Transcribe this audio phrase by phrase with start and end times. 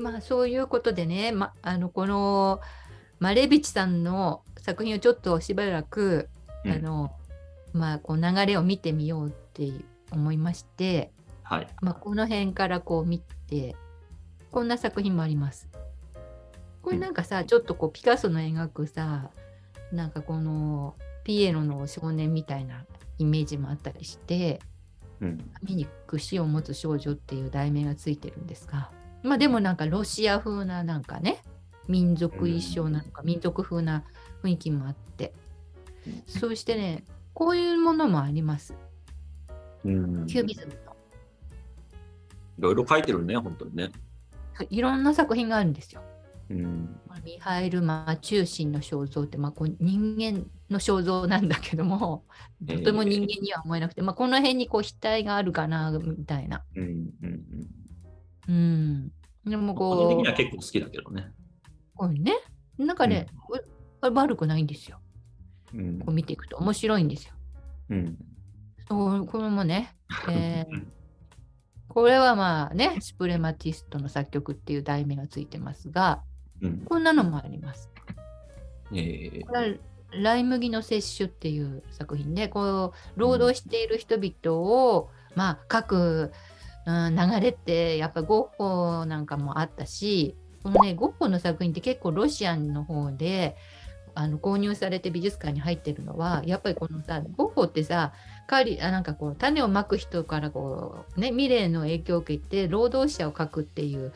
[0.00, 2.60] まあそういうことでね、ま、あのこの
[3.18, 6.28] マレビチさんの作品をちょっとしばらく、
[6.64, 7.12] うんあの
[7.72, 9.70] まあこう流れを見てみようって
[10.10, 11.12] 思いまして、
[11.44, 11.68] はい。
[11.80, 13.76] まあ、この辺からこう見て
[14.50, 15.68] こんな作品もあります。
[16.82, 19.30] これなんかさ、ちょっとこうピカソの描くさ
[19.92, 22.86] なんかこのピエロの少年みたいな
[23.18, 24.60] イメージもあったりして
[25.20, 25.50] うん。
[25.60, 28.90] 髪に櫛を持つ少女っていう題名がついてるんですが
[29.22, 31.42] まあでもなんかロシア風ななんかね
[31.88, 34.04] 民族衣装なのか民族風な
[34.42, 35.32] 雰囲気もあって
[36.26, 37.04] そしてね
[37.34, 38.74] こういうものもあります
[39.84, 40.26] うん。
[40.26, 40.90] キュービズムの
[42.58, 43.90] いろいろ書いてるね、本当にね。
[44.68, 46.02] いろんな作品があるんですよ
[46.50, 47.00] うん。
[47.24, 52.24] ミハイル・マチューシンの肖像って、まあ、こう人間の肖像なんだけども
[52.66, 56.62] とても人間には思えなくて、まあ、この辺にこう額があるかなみたいな。
[56.76, 57.10] うん。
[57.22, 57.40] うん。
[58.48, 59.12] うん。
[59.44, 61.32] うん、でも個人的こうには結構好きだけどね。
[61.94, 62.32] こうね
[62.78, 63.26] なんかね、
[64.02, 65.00] う悪くないんですよ。
[65.74, 66.12] うんこう。
[66.12, 67.34] 見ていくと面白いんですよ。
[67.90, 68.18] うん。
[68.88, 69.94] そうこれもね、
[70.28, 70.82] えー
[71.92, 76.22] これはまあねスプレマティストの作曲っていう題名がついてますが
[76.62, 76.78] うん。
[76.84, 77.90] こんなのもあります。
[78.92, 79.76] えーこれは
[80.12, 86.32] ライ麦の摂取っていう作品でこう労働している人々を、まあ書く、
[86.90, 93.56] うん、流れってやっぱゴッホなんかもあったしこのねゴッホの作品って結構ロシアの方で
[94.14, 98.12] あの購入されて美術館に入ってるのはやっぱりこのさゴッホってさ
[98.46, 104.12] 狩りあなんかこう種をまく人からこうね未練の影響を受けて労働者を描くっていう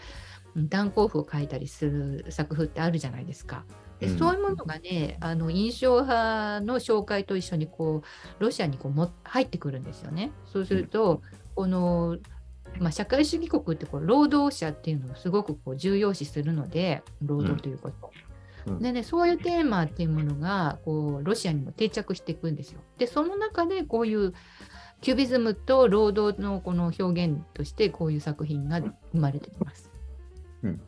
[0.56, 3.64] うん断交譜を書いたりする作風ってあるじゃないですか。
[4.00, 10.32] でうんそういうものがねあの印象派の紹介と一緒にこうロシアにこうも入ってくるんですよね。
[10.52, 11.22] そうすると、
[11.54, 12.18] この、
[12.78, 18.10] まあ、社会主義国ってこう労働者っていうのをすごくこう重要視するので労働ということ。
[18.18, 22.80] うんでねそういうテーマっていうものがこうロシアにも定着していくんですよ。
[22.96, 24.32] でその中でこういう
[25.02, 29.90] キュビズムと労働のこの表現としてこういう作品が生まれてきます。
[30.62, 30.80] うん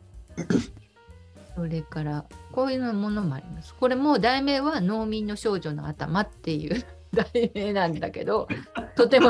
[1.55, 3.73] それからこういうものもあります。
[3.75, 6.83] これも題名は農民の少女の頭っていう
[7.13, 8.47] 題名なんだけど
[8.95, 9.29] とても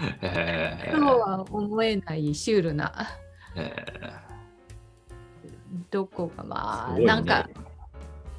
[0.00, 3.08] そうえは思えないシュールな。
[3.56, 3.74] え
[5.90, 7.04] どこがーますあ、ね。
[7.04, 7.48] なんか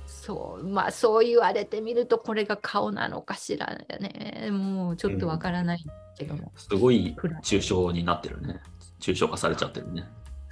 [0.06, 4.50] そうまあそう言われてみるとこれが顔なのかしらね。
[4.52, 5.86] もうちょっとわからない
[6.18, 8.60] けども、すごい抽象になってるね。
[9.00, 10.06] 抽象化されちゃってるね。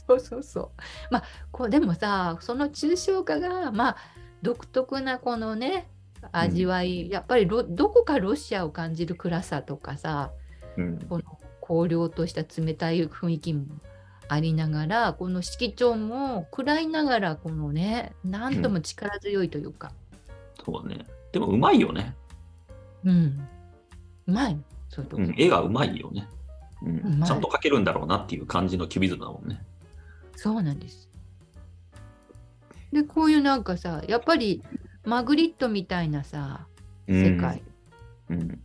[0.08, 0.70] そうそうそう。
[1.12, 3.98] まあこうでもさその抽象化がまあ
[4.42, 5.88] 独特なこのね
[6.32, 10.32] 味わい、やっぱりロどこかロシアを感じる暗さとかさ
[10.78, 11.00] うん。
[11.10, 11.24] この
[11.62, 13.66] 荒涼とした冷たい雰囲気も
[14.28, 19.92] ありながらこの色調も暗いながらこのねなんとも力強いというか、
[20.64, 21.06] そうね。
[21.32, 22.16] でもうまいよね。
[23.04, 23.48] うん、
[24.28, 24.58] うまい
[24.90, 25.36] そうん。
[25.38, 26.28] 絵がうまいよね。
[26.82, 26.90] う。
[26.90, 29.62] うんちゃんと描けるんだろうなっていう感じのキュビズムだもんね。
[30.36, 31.10] そうなんです。
[32.92, 34.64] でこういうなんかさやっぱり
[35.04, 36.66] マグリットみたいなさ
[37.08, 37.75] 世界うん。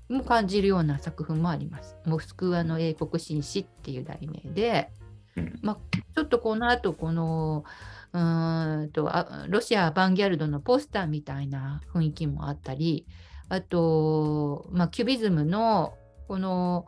[0.08, 1.96] も感じるような作品もあります。
[2.06, 4.90] モスクワの英国紳士っていう題名で、
[5.36, 5.58] うん。
[5.62, 5.78] まあ、
[6.14, 7.64] ちょっとこの後この
[8.12, 13.06] うーんとあロシアアバンギャルドのポスターみたいな雰囲気もあったり
[13.48, 15.94] あと、まあ、キュビズムの
[16.26, 16.86] この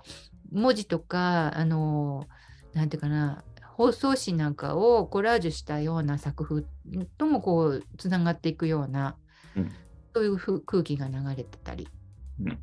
[0.51, 2.27] 文字とかあの
[2.73, 3.45] なんていうかな
[3.77, 6.65] 放送紙なんかをコラージュしたような作風
[7.19, 9.17] ともこうつながっていくような、
[9.57, 9.73] うん
[10.15, 11.89] そういうふ空気が流れてたり。
[12.45, 12.59] うん。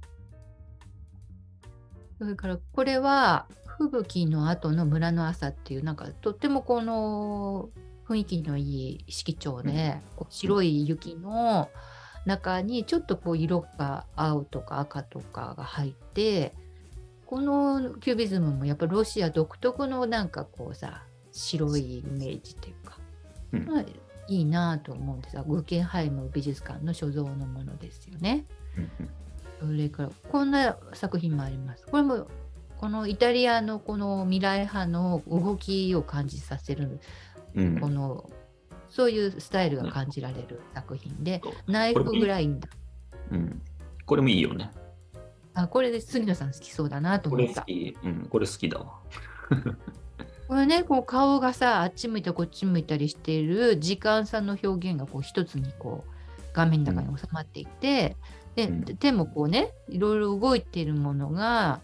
[2.17, 3.47] それからこれは
[3.79, 7.69] 吹雪の後の村の朝っていうなんかとってもこの
[8.07, 11.69] 雰囲気のいい色調で、こう白い雪の
[12.25, 16.53] 中にちょっとこう色が青とか赤とかが入って
[17.25, 22.97] このキュービズムもやっぱロシア独特のなんかこうさ白いイメージっていうか、
[23.53, 23.66] うん。
[23.66, 23.85] まあ、
[24.28, 25.35] いいなぁと思うんです。
[25.35, 28.46] がグーケンハイム美術館の所蔵のものですよね。
[28.78, 29.09] うん
[29.59, 31.85] それからこんな作品もあります。
[31.85, 32.28] これも
[32.78, 37.00] このイタリアのこの未来派の動きを感じさせる
[37.56, 37.79] うん。
[37.79, 38.29] この
[38.90, 42.70] そういうスタイルが感じられる作品でそうナイフグラインダ
[43.32, 43.61] うん。
[44.06, 44.72] これもいいよね。
[45.53, 47.55] あこれで杉野さん好きそうだなとこ思った。
[47.55, 47.97] れ好き。
[48.03, 48.28] うん。
[48.29, 49.00] これ好きだわ。
[50.47, 56.12] これねこう顔がさあっち向いたこっち向いたりしている時間差の表現がこう一つにこう
[56.53, 58.17] 画面の中に収まっていて、
[58.55, 58.84] でうん。
[58.84, 61.81] 手もこうねいろいろ動いているものが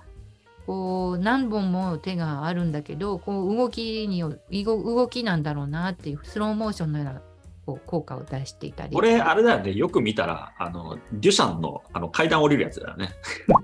[0.65, 7.21] こう何本も手があるんだけどこう動きによ動動きなんだろうなっていうスローモーションのような
[7.65, 8.93] こう効果を出していたり。
[8.93, 13.09] これ、あれだよね、よく見たら、あの、デュシャンのあの階段降りるやつだよね。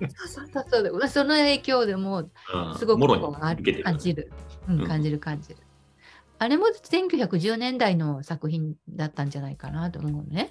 [0.10, 1.08] そうそうそうそう。
[1.08, 2.78] その影響でもうん。
[2.78, 4.32] すごくこうあ受けてるる感じる、
[4.68, 5.58] ううんん、感じる感じる。
[6.42, 10.50] あれも1910年代の作品だったんじゃないかなと思うのね。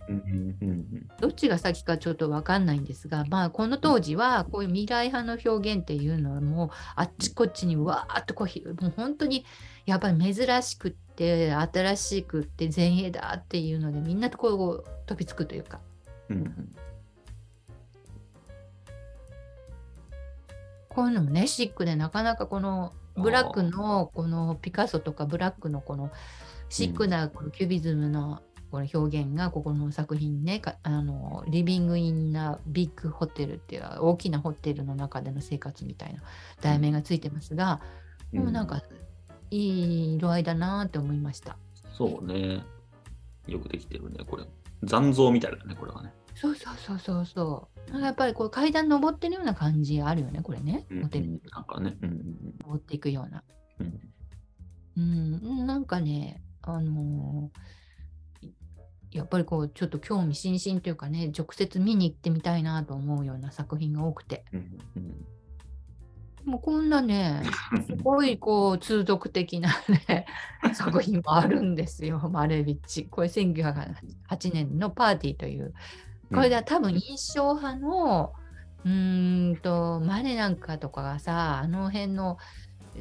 [1.20, 9.44] どっちが先かちょっと分かんないんですが、まあ、この当時はこういう未来派の表現っていうのはもうあっちこっちにわーっとこうひもう本当に
[9.84, 15.80] やっぱり珍しくって新しくって前衛だっていうのでみんなとこう飛びつくというか
[16.28, 16.76] うんうん
[20.88, 26.10] こういうのもねシックでなかなかこのブラックのこのピカソとかブラックのこの
[26.68, 36.22] シックなこのキュビズムのこの表現がここの作品ねかあのリビング・イン・ナ・ビッグ・ホテルっていう大きなホテルの中での生活みたいな
[36.60, 37.80] 題名がついてますが、
[38.32, 38.82] もうなんか
[39.50, 41.56] いい色合いだなって思いました。
[41.92, 42.62] そうね。
[43.48, 44.44] よくできてるね、これ。
[44.84, 46.12] 残像みたいだね、これはね。
[46.34, 47.90] そうそうそうそうそう。
[47.90, 50.86] なんかやっぱりこう階段登ってるような感じあるよね、これね。
[50.90, 51.96] うんホテルになんかね。
[52.02, 52.24] うんうん
[52.60, 53.42] 登っていくような。
[53.80, 54.00] うん
[54.96, 57.60] うん、なんかね、あのー
[59.12, 65.26] やっぱりこうちょっと興味津々というかね直接見に行ってみたいなと思うような作品が多くてうんうん
[66.44, 67.42] もうこんなね
[67.86, 69.70] すごいこう通俗的な
[70.08, 70.26] ね
[70.74, 75.74] 作品もあるんですよマレービッチこれ1908年のパーティーという
[76.32, 78.32] これでは多分印象派の
[78.84, 82.38] うーんとマネなんかとかがさあの辺の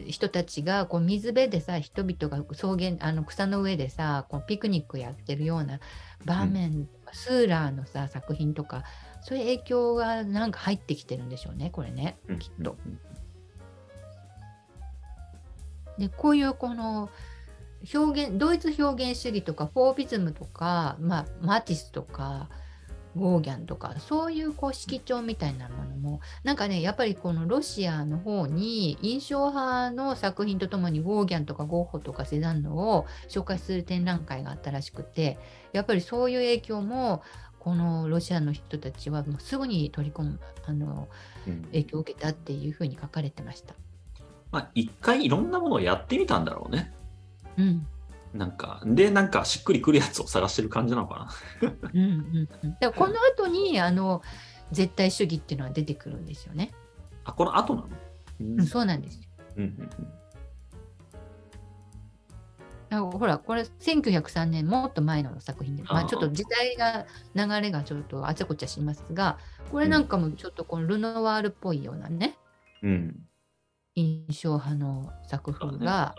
[0.07, 5.79] 人たちがこう水辺でさ人々が草原あの草の上でさこうピクニックやってるような
[6.25, 8.83] 場面、スーラーのさ作品とか
[9.21, 12.39] そういう影響がなんか入ってきてるんでしょうねこれねうん。
[12.39, 12.77] きっと。
[15.97, 17.09] でこういうこの
[17.93, 22.49] 表現ドイツ表現主義とかフォービズムとか、まあ、マティスとか
[23.15, 35.37] ゴーギャンとかそういうこう色調みたいなものもなんかねやっぱりこのロシアの方に印象派の作品とともにゴーギャンとかゴッホとかセザンヌを紹介する展覧会があったらしくて
[35.73, 37.23] やっぱりそういう影響も
[37.59, 41.09] このロシアの人たちはもうすぐに取り込むあの
[41.47, 43.73] うん影響を受けたっていうふうに書かれてました。
[44.51, 46.91] まあ、一回いろんなものをやってみたんだろうね。
[47.57, 47.87] うん
[48.33, 51.29] なんか、で、なんかしっくりくるやつを探してる感じなのか
[51.61, 51.69] な。
[51.93, 54.21] うんうんうん、でこの後にあの
[54.71, 56.71] 絶対主義っていうのは出てくるんですよね。
[57.23, 57.89] あ、この後なの？
[58.41, 59.21] うんうん、そうなんですよ。
[59.57, 59.89] うんうん
[62.91, 67.05] あほらこれ1903年もっと前の作品で、まあ、ちょっと時代が
[67.35, 69.37] 流れがちょっとあちゃこちゃしますが
[69.71, 72.35] これなんかもちょっとこのルノワールっぽいようなね
[72.81, 72.89] うん。
[72.89, 73.29] うん。
[73.95, 76.15] 印象派の作風が、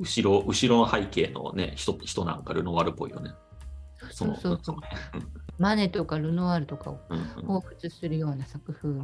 [0.00, 3.30] 後ろ、後ろの背景のね、人人なんかルノワールっぽいよね。
[4.10, 4.76] そうそうそう
[5.58, 7.24] マネとかルノワールとかをうんうん
[7.58, 8.94] 彷彿するような作風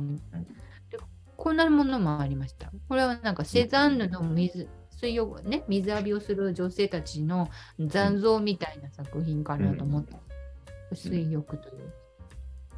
[0.91, 0.99] で
[1.37, 2.73] こんなものもありました。
[2.89, 10.17] これはなんかセザンヌの水水浴ね水浴びをする女性たちの残像みたいな作品かなと思った。
[10.95, 11.93] 水浴という。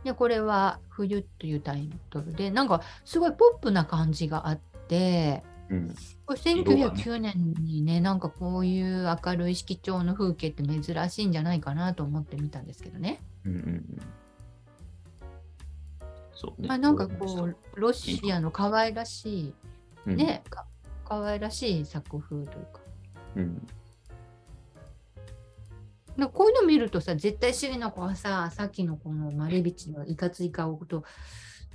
[0.05, 5.95] でこれは「冬」というタイトルでなんかすごいポップな感じがあってうん
[6.27, 13.21] これ1909年にねなんかこういう明るい色調の風景って珍しいんじゃないかなと思ってみたんですけどね。
[13.45, 13.85] うんうんうん
[16.35, 16.69] そうね。
[16.69, 19.53] まあ、なんかこうロシアの可愛らし
[20.07, 20.67] うんいね、か
[21.05, 22.81] 可愛らしい作風というか。
[23.37, 23.67] うん
[26.33, 31.05] こういうの見るとさ絶対主義の子はささっきのこのマレビチのいかつい顔と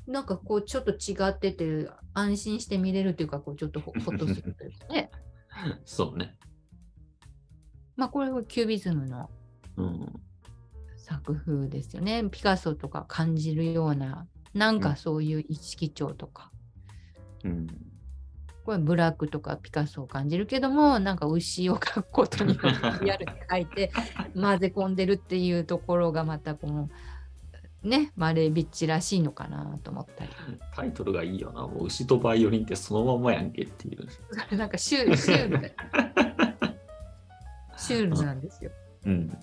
[0.07, 5.11] なんかこうちょっと違ってて安心して見れるというかこうちょっとほ ほっとするというかね。
[5.85, 6.37] そうね。
[7.95, 9.29] まあこれはキュービズムの
[9.77, 10.21] うん
[10.97, 12.23] 作風ですよね。
[12.29, 16.51] ピカソとか感じるようななんうんかそういう意識調とか、
[17.43, 17.67] うん。
[18.63, 22.57] これブラックとかピカソを感じるけどもなんか牛を描くことに
[23.01, 23.91] リアルに描いて
[24.33, 26.89] 混ぜ込んでるっていうところがまたこの
[27.83, 30.31] ねマレービッチらしいのかなと思ったり
[30.75, 31.61] タイトルがいいよな。
[31.61, 34.07] もう牛とバイオリンってそのまんまやんけっていう。
[34.55, 35.75] なんかシュールシュールで
[37.77, 38.71] シュールなんですよ。
[39.05, 39.37] うん。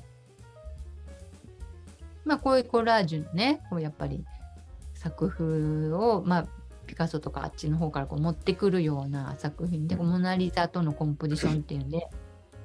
[2.25, 4.25] まあこういうコラージュのねこうやっぱり
[4.95, 6.47] 作風をまあ
[6.87, 12.09] ピカソとかあっちの方からこう持ってくるような作品で、うんモナ・リザとのコンポジションっていうんで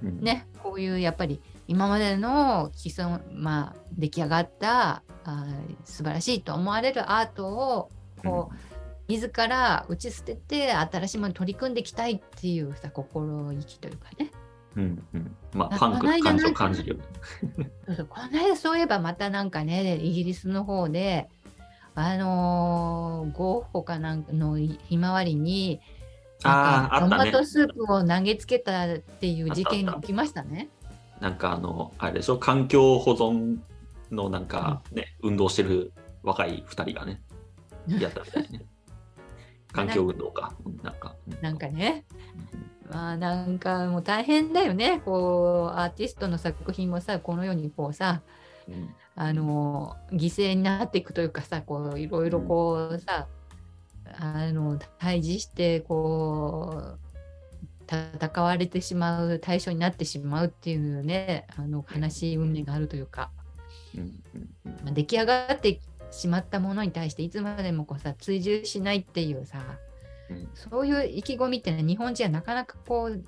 [0.03, 7.90] うん、ね、こういうやっぱり今までの既存、まあ、出来上がったあー素晴らしいと思われるアートを
[8.24, 8.56] こう、
[9.08, 14.32] 自ら打ち捨てて新しいものに取り組んでいきたいっていうさ心意気というかね
[14.76, 15.36] うんうん。
[15.54, 17.04] まあ、あパンクこの間感情なんか感じるよね。
[18.10, 21.30] この間そういえばまたなんかねイギリスの方で
[21.96, 25.82] あのーゴッホかなんかのひまわりに。
[26.42, 26.50] ト
[27.08, 30.70] マトスープを投げつけたっていう事件が起きましたね。
[31.20, 33.58] なんかあの、あれでしょ、環境保存
[34.12, 35.94] のなんかね、運動してる
[36.24, 37.22] 若い二人がね、
[37.88, 38.66] やったみたいね。
[39.72, 40.54] 環境運動か。
[40.66, 41.16] うんなんか。
[41.28, 42.06] うなんかね。
[42.86, 42.92] うん。
[42.92, 45.02] まあなんかもう大変だよね。
[45.04, 48.22] こうアーティストの作品もさこのようにこうさ
[48.68, 48.96] うん。
[49.18, 53.28] あの犠牲になっていくというかさこういろいろこうさ、
[54.18, 57.05] あの対峙してこう
[57.88, 63.32] 戦われてしまう対象になってしまうっていうねあの悲しい運命があるというか、
[64.65, 65.80] まあ、出来上がって
[66.12, 69.60] しまったものに対していつまでもこうさ追従しないっていうさ
[70.30, 73.24] うんそういう意気込みってね日本人はなかなかこう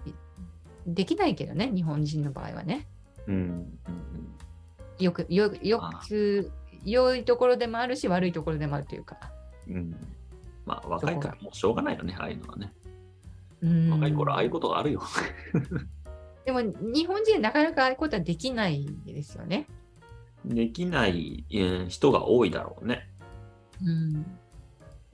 [0.85, 2.87] できないけどね日本人の場合はね。
[3.27, 3.77] うんうん
[4.99, 6.51] よくよよあく
[6.83, 9.17] 良いところでもあるし悪いところでもあるというか。
[9.67, 10.17] うんうん
[10.67, 12.73] まあ、若いからもうしょうがないよね、ああいうのはね。
[13.61, 15.01] うん若い頃、ああいうことがあるよ。
[16.45, 19.67] でも日本人はなかなかああいうことはできないですよね。
[20.45, 23.09] できないうん人が多いだろうね。
[23.83, 24.25] うん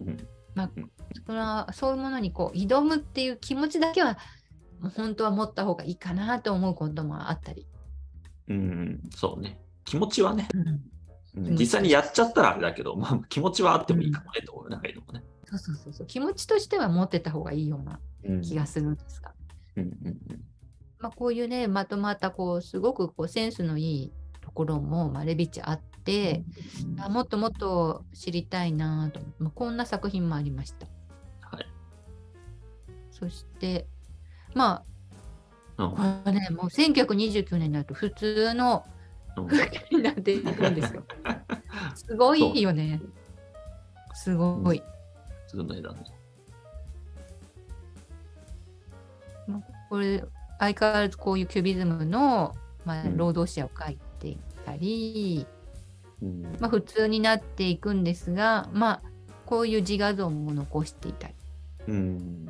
[0.02, 0.92] うんまあうん
[1.26, 4.18] それはそういうものにこう挑むっていう気持ちだけは
[4.96, 7.66] 本当は持った方がいいかなと思うこともあったり。
[8.50, 9.60] うん、そうね。
[9.86, 10.82] 気持ちはね、うん
[11.36, 14.70] 実際にやっちゃったらあれだけど、まあ、気持ちはあってもいいかもね、と思う。
[14.70, 15.24] なんかいいのもね。
[15.58, 19.34] そうそうそうそう気持ちとしては持ってた方がいいようなうん気がするんですが、
[19.76, 20.18] うんうん
[21.00, 26.44] まあ、こういうねまとまったこうすごくこうセンスのいいところも、まあ、レビッチあって、
[27.00, 30.88] あもっともっと知りたいなとまあ、こんな作品もありました。
[31.42, 31.68] はい。
[33.12, 33.88] そして
[34.54, 34.84] ま
[35.78, 38.86] うんあこれねもう1929年になると普通の
[39.36, 41.04] うん風景になっていくんですよ。
[41.96, 43.02] すごいよね。
[44.14, 44.82] すごい。
[45.54, 45.94] 普通の絵だ。
[49.90, 50.24] これ
[50.60, 53.18] 相変わらずこういうキュビズムの、まあう、ん。
[53.18, 55.46] 労働者を描いていたり、
[56.22, 56.42] うん。
[56.60, 59.02] まあ、普通になっていくんですが、まあ、
[59.46, 61.36] こういう自画像も残していたり。
[61.88, 62.48] うん。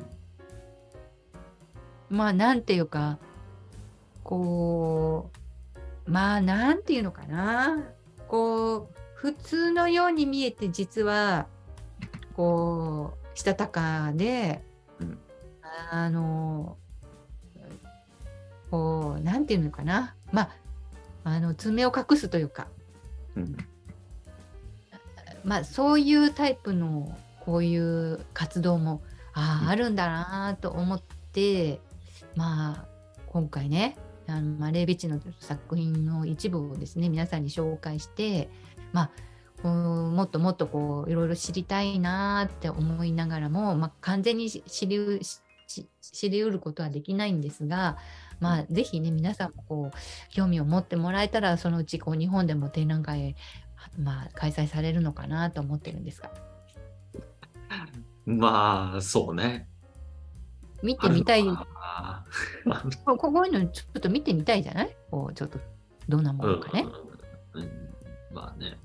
[2.08, 3.18] まあなんていうか
[4.22, 5.30] こ
[6.06, 7.82] うまあなんていうのかな。
[8.28, 11.46] こう普通のように見えて実は
[12.36, 14.62] こうしたたかで、
[15.00, 15.18] うん。
[15.90, 16.76] あの
[18.70, 20.14] こうなんていうのかな。
[20.32, 20.50] まあ
[21.24, 22.68] あの爪を隠すというか。
[23.36, 23.56] うん。
[25.44, 29.68] まあそういうタイプのこういう活動もあうん。
[29.68, 31.80] ああるんだなと思って、
[32.36, 32.94] まあ
[33.26, 33.96] 今回ね
[34.28, 38.48] あの、まあ、レイビッチの作品の一部をですね皆さんに紹介して
[38.92, 39.10] まあ
[39.64, 45.20] こうもっともっとこういろいろ知りたいなって思いながらも、まあ、完全にし知りう
[46.02, 47.96] 知りうることはできないんですが、
[48.40, 53.36] まあ、ぜひね皆さんもこう興味を持ってもらえたらそのうちこう日本でも展覧会、
[53.98, 56.30] まあ、開催されるのかなと思ってるんですが
[58.26, 59.66] まあ、そうね。
[60.82, 62.24] 見てみたいあ
[63.06, 64.94] ここういうのちょっと見てみたいじゃない？
[65.10, 65.58] こうちょっと
[66.06, 66.86] どんなもーのかね。
[67.54, 67.70] うんうん
[68.34, 68.76] まあね。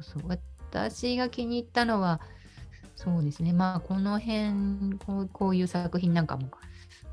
[0.00, 0.22] そう
[0.70, 2.20] 私が気に入ったのは
[2.94, 6.48] そうですねまあこの辺こうこういう作品なんかも、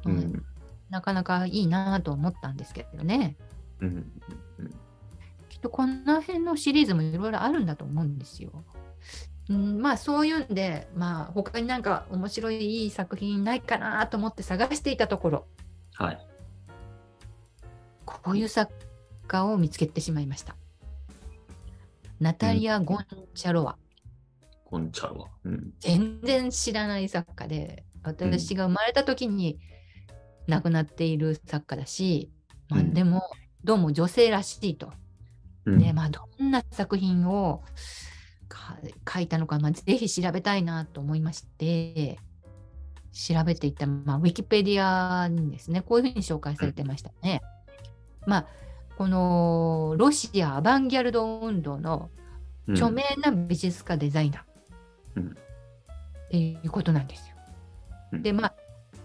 [0.05, 0.45] ううんん
[0.89, 3.35] なかなかいいなと思ったんですけどね
[3.81, 4.11] うん
[5.49, 8.51] きっとこの辺のシリーズもいろいろあるんだと思うんですよ。
[9.49, 15.45] うん、まあそういうんで、まあ、他になんか面白いいい作品ないかなと思って探していたところ
[15.95, 16.27] はい。
[18.05, 18.71] こういう作
[19.27, 20.55] 家を見つけてしまいました。
[22.23, 23.77] ナタリア・ゴンチャロワ。
[24.63, 25.27] こんちゃうわ。
[25.43, 25.73] うん。
[25.81, 29.59] 全然知らない作家で私が生まれた時に
[30.47, 32.31] 亡くなっている作家だし、
[32.69, 33.23] まあ、うんでも
[33.65, 34.93] どうも女性らしいと。
[35.65, 37.61] うんでまあどんな作品を
[38.47, 38.77] か
[39.13, 42.17] 書いたのか、まあ、ぜひ調べたいなと思いまして
[43.11, 47.41] 調べていったら、まあ、ウィキペディアにですねこういうふうに紹介されてましたね。
[48.25, 48.62] まあ
[48.97, 52.09] このロシアアバンギャルド運動の
[52.67, 54.41] うん著名な美術家デザイナー、
[55.17, 57.35] うんっていうことなんですよ。
[58.13, 58.53] うんでまあ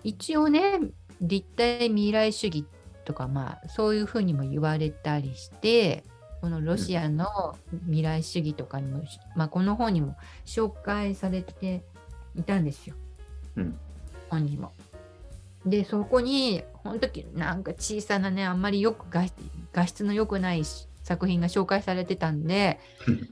[0.04, 0.80] 一応ね
[1.20, 2.64] 立体未来主義
[3.04, 6.04] とかまあそういうふうにも言われたりして
[6.40, 9.02] このロシアの未来主義とかにも、
[9.34, 10.16] まあ、この本にも
[10.46, 11.82] 紹介されて
[12.36, 12.94] いたんですよ。
[13.56, 13.78] うん
[14.30, 14.72] 本にも。
[15.70, 19.24] でそこに本当なんか小さなねあんまりよく画
[19.72, 20.62] 画質の良くない
[21.02, 22.78] 作品が紹介されてたんで、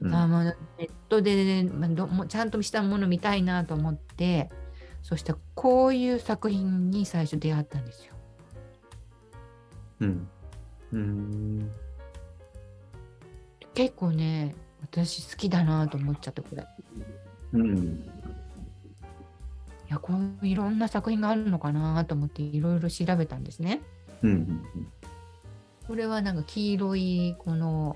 [0.01, 4.49] うんあもうネットで、まあ、どもちゃんとしたもの見たいなと思って
[5.03, 8.13] そしてこういう作品に最初出会ったんですよ。
[10.01, 10.27] うん
[10.93, 11.71] うん
[13.73, 16.65] 結構ね私好きだなと思っちゃってこれ。
[17.53, 18.09] うん
[19.87, 23.81] いやこういろんな作品があるのかなと思っていろいろ調べたんですね。
[24.21, 24.65] うん
[25.87, 27.95] これはなんか黄色いこの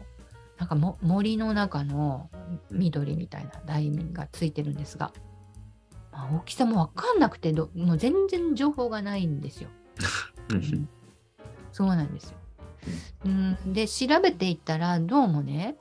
[0.57, 2.29] なんかも森の中の
[2.69, 5.11] 緑みたいな題名がついてるんですが、
[6.11, 9.69] まあ、大きさも分かんなくてどもう全然情報がないんですよ。
[10.51, 10.89] うん
[11.73, 12.37] そうなんですよ。
[13.25, 15.75] うん、で調べていったらどうもね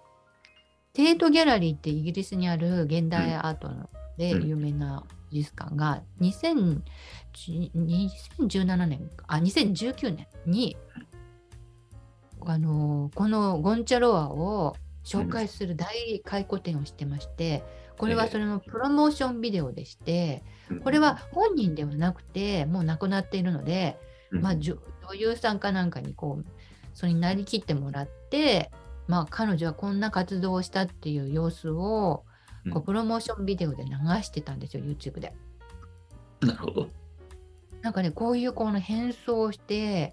[0.93, 4.49] テートギャラリーってイギリスにある現代アートのでうん。
[4.49, 6.83] 有名な美術館が2010
[7.75, 10.77] 2017年かあ2019年に
[12.47, 17.63] あのこのゴンチャロワを紹介する大回顧展をしてまして
[17.97, 20.43] これはそれのプロモーションビデオでして
[20.85, 23.99] これは本人ではなくてもう亡くなっているので
[24.31, 24.43] うん。
[24.43, 24.77] まあ、女
[25.09, 26.47] 女優さんかなんかにこう
[26.95, 28.71] それになりきってもらって、
[29.07, 32.25] まあ、彼女はこんな活動をしたっていう様子を
[32.73, 33.91] こうプロモーションビデオで流
[34.23, 35.33] してたんですよ YouTube で。
[36.41, 36.89] なるほど。
[37.83, 40.13] なんかねこういうこの変装して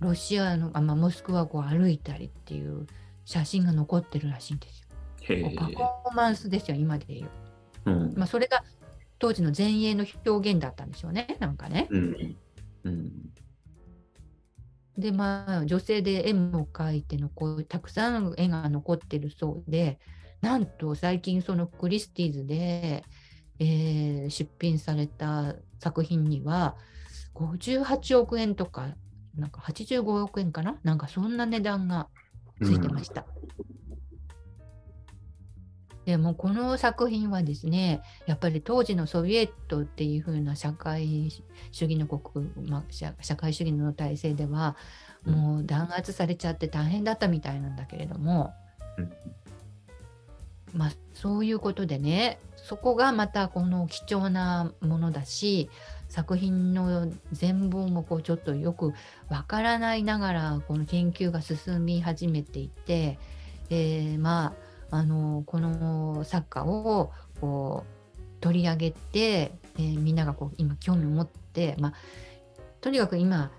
[0.00, 2.86] ロシアのあ、まあ、モスクワをこう歩いたりっていう
[3.24, 4.88] 写真が残ってるらしいんですよ。
[5.56, 7.26] パフォーマンスですよ今で言
[7.86, 7.90] う。
[7.90, 8.62] うんまあ、それが
[9.18, 11.88] 当時の前衛の表現だったんでしょうねなんかね。
[11.90, 12.36] うん
[12.84, 13.10] うん
[14.96, 19.98] でまあ女性で絵も描いてのこうたくさん絵が残ってるそうで
[20.44, 23.02] なんと最近そのクリスティーズで、
[23.58, 26.76] えー出品された作品には
[27.34, 28.94] 58億円とか
[29.36, 30.78] なんか85億円かな？
[30.84, 32.08] なんかそんな値段が
[32.62, 33.24] ついてました。
[36.04, 41.30] でもこの作品はですねやっぱり当時のソビエトっていう風な社会
[41.72, 44.76] 主義の国、まあ、社社会主義の体制では
[45.24, 45.34] うん。
[45.34, 48.52] もう弾圧されちゃって大変だったみたいなんだけれども、
[48.98, 49.12] うん
[50.74, 55.70] まあそういうことでねそこがまたこの貴重なものだし
[56.08, 58.92] 作品の全貌もこうちょっとよく
[59.28, 63.18] わからないながらこの研究が進み始めていて、
[63.70, 64.54] えーま
[64.90, 67.10] ああのこの作家を
[67.40, 67.84] こ
[68.16, 71.94] う取り上げて、えーみんながこう今興味を持って、まあ、
[72.80, 73.50] とにかく今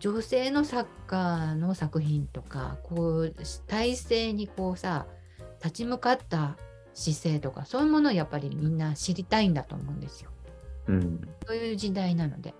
[0.00, 3.34] 女性の作家の作品とかこう
[3.68, 5.06] 体制にこうさ
[5.62, 6.56] 立ち向かった
[6.94, 10.30] 姿勢とかそういうものをやっぱりみんな知りたいんだと思うんですよ。
[10.88, 12.54] うんそういう時代なので。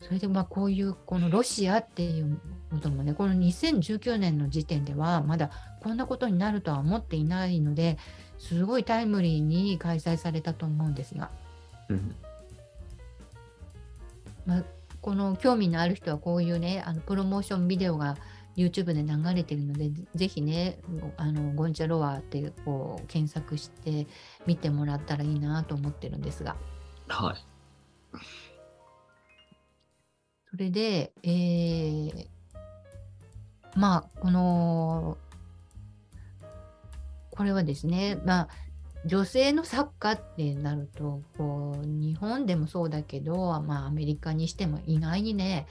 [0.00, 2.40] それでまあこういうこのロシアっていう
[2.70, 5.50] こともねこの2019年の時点ではまだ
[5.82, 7.98] こんなことになるとは思っていないので
[8.38, 11.30] すごいタイムリーに開催されたと思うんですが、
[11.90, 12.14] うん
[14.46, 14.64] まあ、
[15.02, 18.16] この興味のある人はこういうねあのプロモーションビデオが
[18.56, 20.78] YouTube で流れてるのでぜぜひね
[21.16, 24.06] あのゴンチャロワってこう検索して
[24.46, 26.56] 見てもらったらいいなと思ってるんですが
[27.08, 27.36] はい。
[30.50, 32.26] それで、えー
[33.76, 35.18] まあこの
[37.30, 38.48] これはですねまあ
[39.06, 45.66] 女性の作家ってなるとこう日本でもそうだけど、まあ、アメリカにしても意外にね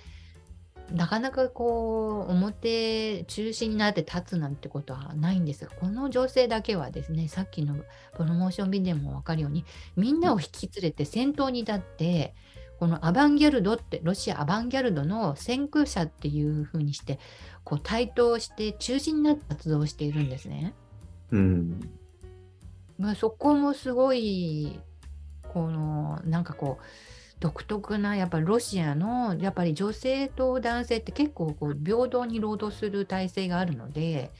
[0.92, 7.76] なかなかこう表中心になって立つなんてことはないんですがこの女性だけはですねさっきの
[8.16, 12.34] プロモーションビデオも分かるようにみんなを引き連れて先頭に立って
[12.80, 17.20] このアバンギャルドってロシアアバンギャルドの先駆者っていう風にして
[17.64, 20.74] こう台頭して中心になって活動しているんですね。
[21.32, 21.90] うん
[22.98, 24.80] まあ、そこもすごい
[25.54, 26.84] このなんかこう
[27.40, 34.32] 独特なやっぱりロシアのやっぱり女性と男性って結構こう平等に労働する体制があるので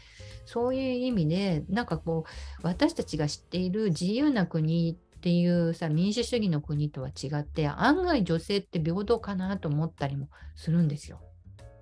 [0.46, 11.22] そういう意味でなんかこう私たちが知っている自由な国っていうさ民主主義の国とは違って案外女性って平等かなと思ったりもするんですよ。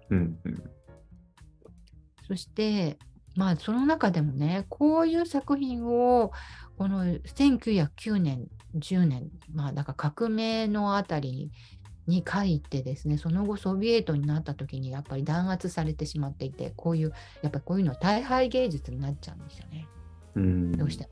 [0.09, 0.63] うんうん
[2.27, 2.97] そして、
[3.35, 6.31] まあ、その中でもね、こういう作品を、
[6.77, 11.51] この1909年、10年、まあ、だから革命のあたり
[12.07, 19.87] に書いてですねその後ソビエトになった時にやっぱり弾圧されてしまっていてこういうやっぱりこういうのは大敗芸術になっちゃうんですよね
[20.37, 20.71] うん。
[20.71, 21.09] どうしても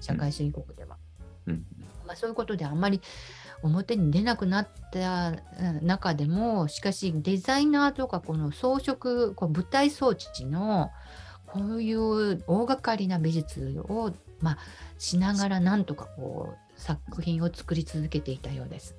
[0.00, 0.96] 社会主義国では。
[1.46, 1.66] うん。
[2.06, 3.02] まあ、そういうことであんまり
[3.62, 10.90] 表に出なくなったうん中でもしかしデザイナーとかこの装飾こう舞台装置の
[11.46, 14.58] こういう大掛かりな美術を、まあ、
[14.98, 18.96] しながらなんとかこう作品を作り続けていたようです。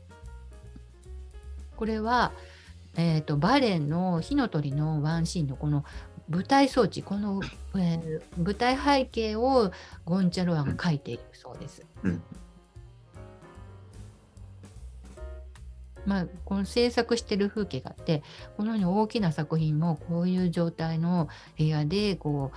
[1.76, 2.34] これは、
[2.96, 5.86] えー、とバレエの「火の鳥」のワンシーンのこの
[6.30, 7.42] 舞台装置この、
[7.76, 9.72] えー舞台背景を
[10.06, 11.84] ゴンチャロワが描いているそうです。
[12.04, 12.22] うん。
[16.06, 18.24] まあ、この制作してる風景があって
[18.58, 22.52] このように大きな作品もこういう状態の部屋でこ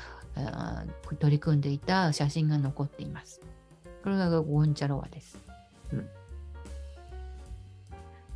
[1.11, 3.41] う取り組んでいた写真が残っています。
[4.03, 5.39] これがゴンチャロワです。
[5.93, 6.09] うん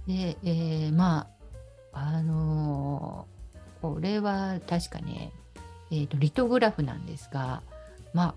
[0.06, 1.26] で、えーま
[1.92, 3.36] ああのー
[3.82, 5.32] これは確かね、
[5.90, 7.62] えーとリトグラフなんですが
[8.14, 8.34] まあ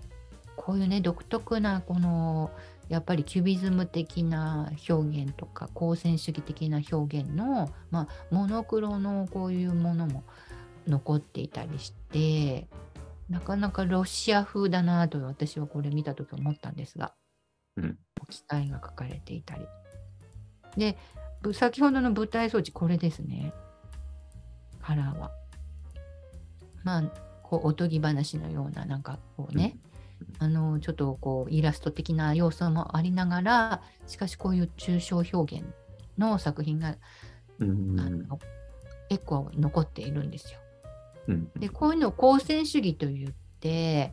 [0.56, 2.50] こういうね独特なこの
[2.88, 10.24] やっぱりキュビズム的な表現とか光線主義的な表現の、まあ、モノクロのこういうものも
[10.88, 12.66] 残っていたりして
[13.28, 17.12] なかなかロシア風だなと私はこれ見た時思ったんですが、
[17.80, 19.66] うん機械が書かれていたり
[20.76, 20.96] で
[21.42, 23.52] ぶ先ほどの舞台装置これですね
[24.80, 25.32] カラーは
[26.84, 27.02] まあ
[27.42, 29.76] こうおとぎ話のようななんかこうね、
[30.38, 35.66] あのちょっとこうイラスト的な要素もありながらしかしこういう抽象表現
[36.16, 36.96] の作品が、
[37.58, 37.98] うん。
[37.98, 38.38] あの
[39.08, 40.60] 結構残っているんですよ。
[41.28, 41.50] うん。
[41.58, 44.12] でこういうのを光線主義と言って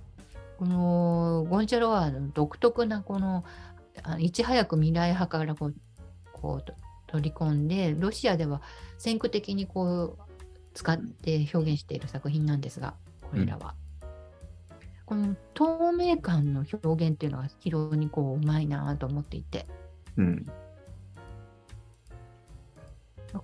[0.58, 3.44] このゴンチャロワの独特なこの
[4.04, 5.76] あいち早く未来派からこう
[6.34, 6.74] こうと
[7.08, 8.62] 取り込んでロシアでは
[8.98, 10.28] 先駆的にこう
[10.74, 12.96] 使って表現している作品なんですが
[13.30, 13.76] これらは。
[15.06, 19.66] この透明感の表現っていうのが非常にこううまいなと思っていて
[20.18, 20.46] うん。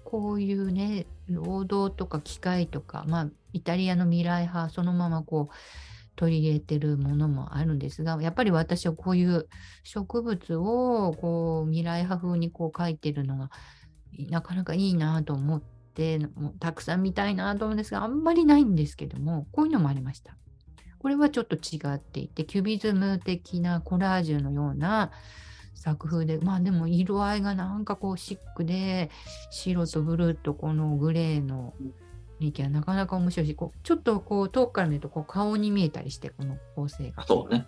[0.03, 5.53] こういうね労働とか機械とかまあイタリアの未来派そのままこう
[6.15, 9.47] 取り入れてるものもあるんですがやっぱり私はこういう
[9.83, 13.49] 植物をこう未来派風にこう描いてるのが
[14.29, 15.61] なかなかいいなと思っ
[15.93, 20.35] てもうたくさん見たいなと思うんですがあんまりないんですけどもこういうのもありました。
[20.99, 25.11] これはちょっと違っていてキュビズム的なコラージュのような
[25.75, 29.11] 作風でまあでも色合いがなんかこうシックで
[29.51, 31.73] 白とブルーとこのグレーの
[32.43, 37.25] 雰囲気はなかなか面白いしこうちょっとこう遠くから見るとこう顔に見えたりしてこの構成が。
[37.25, 37.65] そうね。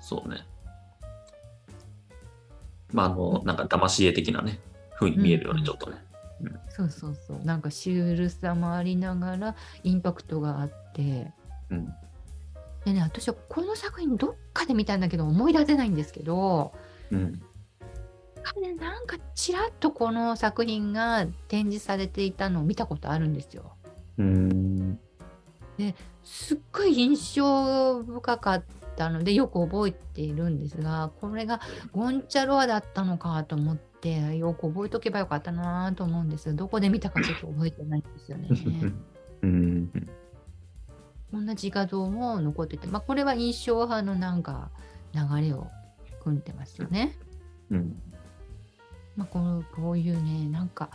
[0.00, 0.46] そうね。
[2.92, 4.60] まあ、あの、なんか騙し絵的なね、
[4.96, 5.96] 風に見えるよね、うんちょっとね。
[6.68, 11.32] そうそうそうなんかシュールさもありながらインパクトがあって
[11.70, 11.86] うん。
[12.84, 16.72] でね私はこの作品どっかで見たんだけど思い出せないんですけど
[17.10, 17.40] うん。
[18.78, 23.73] なんかちらっとこの作品が展示されていたのを見たことあるんですよ。
[24.18, 24.98] うん。
[26.22, 28.64] すっごい印象深かっ
[28.96, 31.60] たのでよく覚えているんですがこれが
[31.92, 38.48] ゴンチャロアだったのかと思ってよく覚えとけばよかったなと思うんですがどこで見たかちょっと覚えてないんですよね。
[39.42, 39.90] うん。
[41.32, 44.70] 同じ画像も残ってて、まあ、これは印象派のなんか
[45.12, 45.66] 流れを
[46.22, 47.18] 組んでますよね。
[47.70, 48.00] うん。
[49.16, 50.90] まあ、このこういうねなんか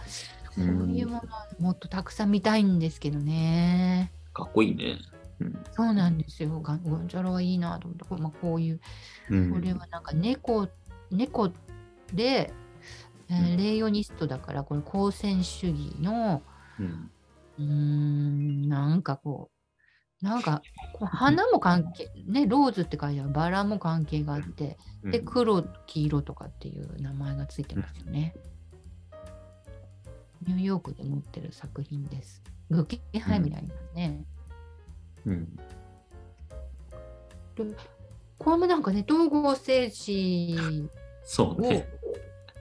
[0.60, 4.12] こううんいうものはもっとたくさん見たいんですけどね。
[4.34, 4.98] かっこいいね。
[5.39, 5.63] うん。
[5.72, 6.62] そうなんですよ。
[6.62, 8.80] ガゴンチャロはいいなと思って、こ,、まあ、こういう
[9.30, 10.67] うんこれはなんか猫
[11.12, 11.50] 猫
[12.13, 12.54] で、
[13.30, 16.41] えーうんレイオニストだからこれ光線主義の
[16.80, 17.10] うん。
[17.62, 19.52] んなんかこ
[20.22, 20.62] うなんか
[20.93, 28.36] こう花も関係ねローズって書いてあるバラも関係があってで黒黄色とかっていう名前がついてますよね。
[30.50, 32.42] ニューヨークで持ってる作品です。
[32.70, 34.24] グッケンハイムにありますね。
[35.26, 35.60] うん。
[38.38, 41.88] これもなんかね統合政治をそうね。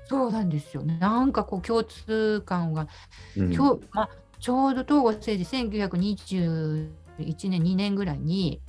[0.09, 0.83] そうなんですよ。
[0.83, 2.89] なんかこう共通感が、
[3.37, 6.89] うん今日まあ、ちょうど統合政治1921
[7.51, 8.63] 年2年ぐらいに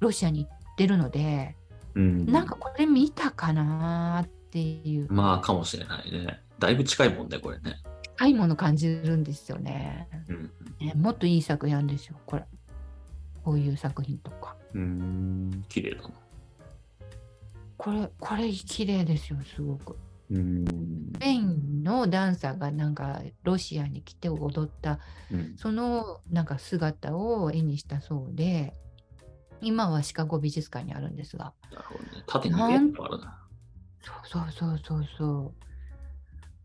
[0.00, 1.56] ロシアに行ってるので、
[1.94, 2.26] うん。
[2.26, 6.40] なんかこれ見たかなっていうまあ、かもしれないね。
[6.58, 7.76] だいぶ近いもんね、これね。
[8.18, 10.50] 深いもの感じるんですよねうん。
[10.80, 12.44] ねもっといい作品あるんですよ、これ。
[13.44, 14.56] こういう作品とか。
[14.74, 15.64] うん。
[15.68, 16.10] 綺麗だな。
[17.76, 19.96] これ、これ綺麗ですよ、すごく。
[20.32, 20.64] うん。
[21.14, 24.98] スペインのダンサーがなんかロシアに来て踊った
[25.30, 25.56] うん。
[25.56, 28.74] そのなんか姿を絵にしたそうで
[29.60, 32.24] 今はシカゴ美術館にあるんですがなるほどね。
[32.26, 32.56] 縦に。
[32.56, 35.67] そうそうそうそうそう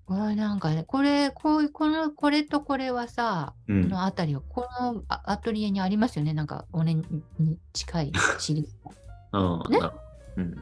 [0.05, 3.89] これなんかねこれこういうこのこれとこれはさうん。
[3.89, 6.33] のあたりはこのあアトリエにありますよね？
[6.33, 7.03] なんか俺に
[7.39, 8.75] に近い シリーズ
[9.33, 9.71] うん。
[9.71, 9.79] ね？
[10.37, 10.55] うん。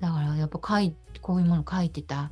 [0.00, 2.30] だからやっぱ書いこういうもの書いてた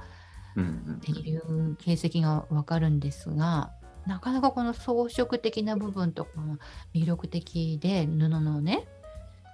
[0.57, 3.73] うんっていう形跡がわかるんですが
[4.07, 6.59] なかなかこの装飾的な部分とかも
[6.95, 8.87] 魅力的で布のね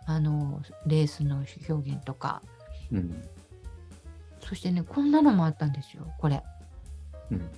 [0.06, 2.42] あのレースの表現とか
[2.90, 3.22] うん。
[4.40, 4.48] うん。
[4.48, 6.42] そしてねこんなのもあったんですよこれ
[7.30, 7.50] うん。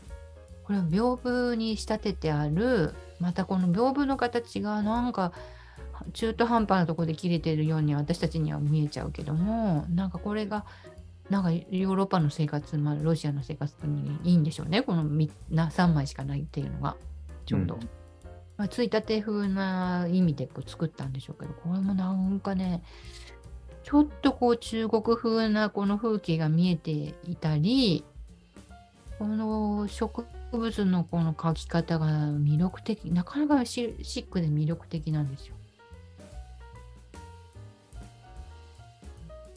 [0.65, 5.33] これは屏風に仕立ててあるまたこの屏風の形がなんか
[6.13, 10.65] 中途半端なところで切れてるように私たちには見えちゃうけどもなんかこれが
[11.31, 16.97] なんかヨーロッパの生活、まあ、ロシアの生活にいいんでしょうねこのみな3枚しかないっていうのが
[17.47, 17.81] ちょうど、うん
[18.57, 22.83] まあ、ついたて風な意味でこう作ったんでしょうけどこれもなんかね
[23.93, 26.91] ちょっとこう中国風なこの風景が見えて
[27.25, 28.07] いたり
[29.19, 35.57] この植物のこの描き方が魅力的なかなかシックで魅力的なんですよ。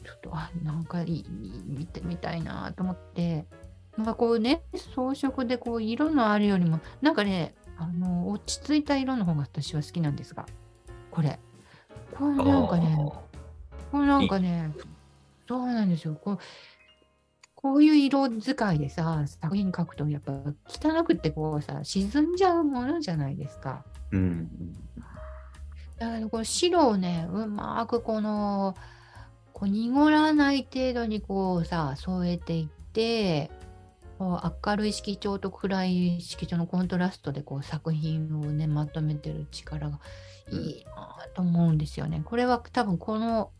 [0.04, 1.24] ちょっとあなんかいい
[1.64, 3.46] 見てみたいなと思って。
[3.96, 4.60] なんかこうね
[4.94, 10.44] 装飾でこう色のあるよりもなんかねあの落ち着いた色の方が私は好きなんですが
[11.10, 11.38] これ。
[12.14, 12.96] これなんかね
[13.96, 14.72] これなんかね
[15.48, 16.38] そうなんですよこう
[17.54, 20.32] こういう色使いでさ作品描くとやっぱ
[20.68, 23.84] 汚くってこうさ沈んじゃうものじゃないですか。
[24.12, 24.48] うん。
[25.98, 28.76] だからこの白をねうまくこの
[29.52, 33.50] こう濁らない程度にこうさ添えていって
[34.18, 39.98] こう明るい色調と暗い色調のコントラストでこう作品をねまとめてる力が
[40.52, 42.22] いいなと思うんですよね。
[42.24, 43.50] これは多分この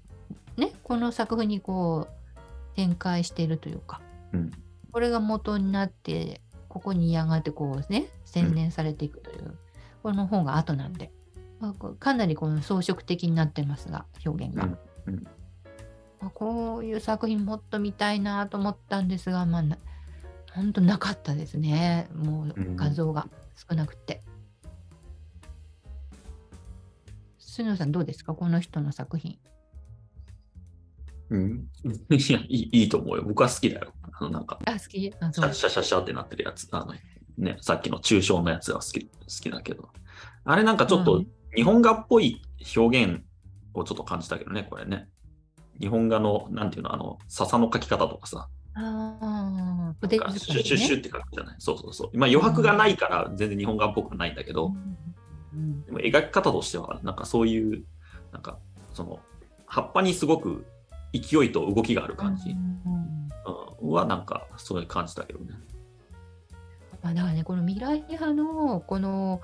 [0.56, 4.00] ねこの作品にこう展開しているというか。
[4.32, 4.50] うん。
[4.92, 9.54] これが元になってここにやがてこうね洗練されていくという、
[10.02, 11.10] この方が後なんで、
[11.60, 15.24] まあかなりこの装飾的になってますが表現が、うんうん。
[16.20, 19.78] まあこういう作品もっと見たいなと思ったんですがまあな
[20.54, 22.08] 本当なかったですね。
[22.14, 23.28] もううん画像が
[23.68, 24.22] 少なくて。
[27.38, 28.34] 杉野さんどうですか？
[28.34, 29.38] この人の作品。
[31.30, 31.68] うん。
[32.10, 33.22] いや、いいいいと思うよ。
[33.24, 33.92] 僕は好きだよ。
[34.12, 35.12] あの、なんか、あ好き？
[35.20, 36.68] あそうシャシャシャシャってなってるやつ。
[36.72, 36.94] あの、
[37.38, 39.88] ね、さっきの抽象のやつは好き、好きだけど。
[40.44, 42.42] あれなんかちょっとうん日本画っぽい
[42.76, 43.22] 表現
[43.72, 45.08] をちょっと感じたけどね、これね。
[45.80, 51.56] 日本画の、なんていうの、あの、笹の描き方とかさ、ああ筆なんか使いシュッシュッシュッって描くじゃない？
[51.58, 52.18] そうそうそう。
[52.18, 54.66] まあ余白がないから全然日本画っぽくはないんだけど、
[55.54, 57.84] うんでも描き方としては、なんかそういう、
[58.32, 58.58] なんか、
[58.92, 59.20] その、
[59.66, 60.66] 葉っぱにすごく
[61.12, 63.30] 勢いと動きがある感じ、うん
[63.84, 65.54] うん、は、なんか、そういう感じだけどね。
[67.06, 69.40] まあ、だからねこの未来派のこの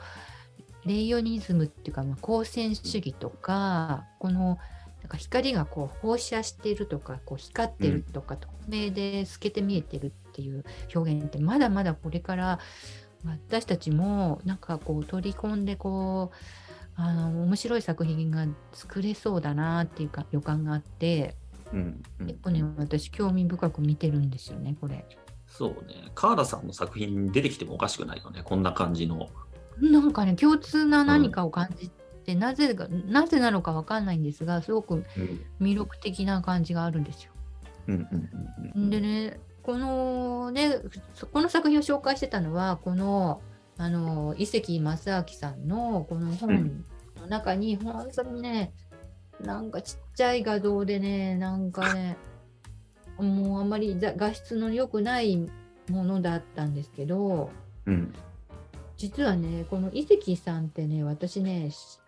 [0.84, 4.58] レイオニズムっていうか、まあ、光線主義とかこの
[5.00, 12.58] なんか光がこう放射しているとかこう光ってるとか、透明で透けて見えてるっていう表現ってまだまだこれから
[13.24, 16.36] 私たちもなんかこう取り込んでこう
[16.94, 21.36] あの面白い作品が作れそうだなっていうか予感があって
[21.72, 25.06] うん、うん結構ね私興味深く見てるんですよねこれ。
[25.46, 26.10] そうね。
[26.14, 28.42] 川田さんの作品に出てきてもおかしくないよね。
[28.42, 29.28] こんな感じの。
[29.80, 31.90] なんかね共通な何かを感じ
[32.24, 35.04] て、なぜがなぜなのかわかんないんですがすごくうん、
[35.60, 37.32] 魅力的な感じがあるんですよ。
[37.88, 38.30] うん、うん、
[38.74, 38.90] うん。
[38.90, 40.76] でねこのね
[41.32, 43.40] この作品を紹介してたのはこの
[43.78, 46.82] あの伊関正明さんのこの本
[47.20, 48.72] の中に、本当にね
[49.44, 52.16] なんかちっちゃい画像でねなんかね
[53.18, 55.48] もうあんまりざ画質の良くない
[55.90, 57.50] ものだったんですけど
[57.86, 58.12] うん、
[58.96, 61.98] 実はねこの伊関さんってね私ねし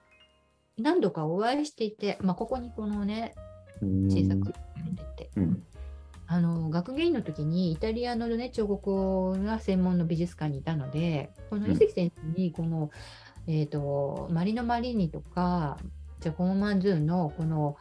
[0.78, 3.34] 何度かお会いしていて、まあ、ここにこのね
[3.82, 4.06] うん。
[4.06, 5.62] 小さく入れてて、うん、
[6.26, 12.90] あの学芸員の時にイタリアのね彫刻が専門の美術館にいたのでこの伊関先生にこの、
[13.46, 15.78] えー、とマリノ・マリーニとか
[16.24, 17.76] ジャコモ・マンズーンのこの、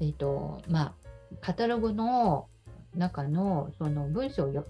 [0.00, 0.94] えーとまあ、
[1.40, 2.48] カタログの
[2.96, 4.66] 中のその文章をよ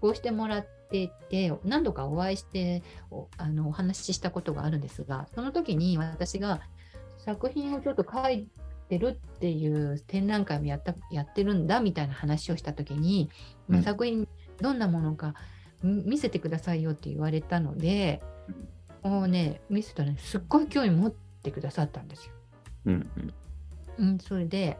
[0.00, 6.62] こうしてもらっていて何度かお会いしておあのお話ししたことがあるんですがその時に私が
[7.18, 8.48] 作品をちょっと書い
[8.88, 13.28] てるっていう展覧会もやったやってるんだみたいな話をした時に、
[13.68, 14.26] まあ、作品
[14.62, 15.34] どんなものか
[15.82, 18.20] 見せてくださいよって言われたので、
[19.02, 22.32] もうね見せたら、ね、すっごい興味持ってくださったんですよ。
[22.92, 23.34] うん
[23.98, 24.78] うん、それで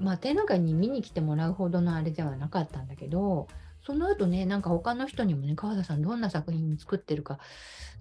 [0.00, 3.48] まあ展覧会に見に来てもらうほどのあれではなかったんだけど
[3.82, 7.38] その後ね、なんか他の人にもね、川田さんどんな作品作ってるか、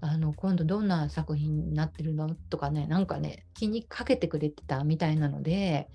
[0.02, 2.36] あの今度どんな作品になってるの？
[2.50, 5.90] とかね、なんかね、気にかけてくれてたみたいなので、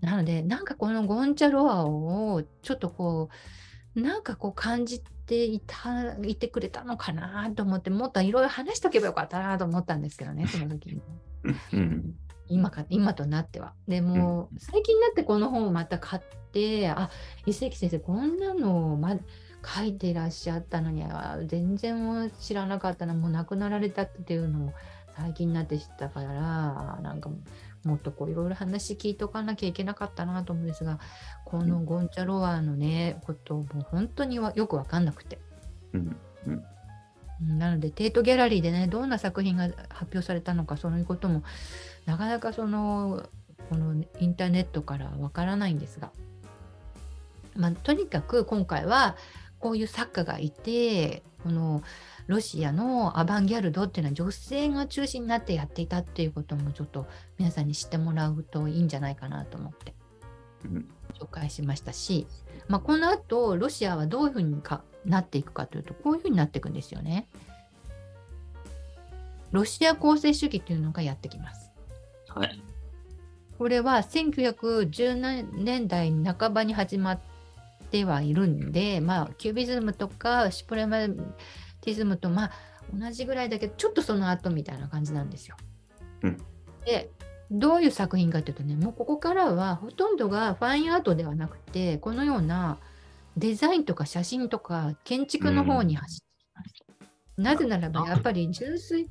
[0.00, 3.30] なので、なんかこのゴンチャロアをちょっとこ
[3.96, 11.02] う、なんかこう感じていたいてくれたのかなと思って、もっといろいろ話しとけばよかったなと思ったんですけどね、その時に。
[12.48, 13.72] 今か今となっては。
[13.88, 17.10] でも、最近になってこの本をまた買って、あ
[17.46, 19.16] 一石先生、こんなのを、ま、
[19.64, 24.74] 書いていらっしゃったのには全然知らなかったな、もう亡くなられたっていうのも
[25.16, 27.30] 最近になって知ったから、なんか
[27.84, 30.98] もっとこういろいろ話聞いとかなきゃいけなかったなと思うんですが、
[31.44, 35.38] このゴンチャロワのね、ことも本当によく分かんなくて。
[35.94, 36.64] うんうん
[37.46, 41.42] なので、テートギャラリーでね、どんな作品が発表されたのか、そういうことも、
[42.06, 43.28] なかなかその、
[43.68, 46.10] このインターネットからわからないんですが、
[47.56, 49.16] まあ、とにかく今回は、
[49.58, 51.82] こういう作家がいて、この
[52.26, 57.06] ロシアのアバンギャルドっていうのは女性が中心になってやっていたっていうこともちょっと
[57.38, 59.94] 皆さんに知ってもらうといいんじゃないかなと思って
[61.20, 62.26] 紹介しましたし、
[62.66, 67.28] まあ、この後ロシアはどういうふうにかなっていくかというと、こういうふうになっていくんですよね。
[69.52, 71.70] ロシア構成主義というのがやってきます。
[72.28, 72.62] はい。
[73.58, 77.20] これは1910年代半ばに始まっ
[77.90, 82.50] てはいるんで、まあ、キュービズムとかシュプレマティズムと、まあ、
[82.92, 85.56] 同じぐらいだけど、ちょっとその後みたいな感じなんですよ。
[86.22, 86.38] うん、
[86.84, 87.10] で、
[87.50, 92.78] どういう作品かというとね、もうここからはほとんどがファインアートではなくて、このような
[93.36, 97.08] デザインとか写真とか建築の方に走ってきます。
[97.36, 99.08] うん、なぜならばやっぱり純粋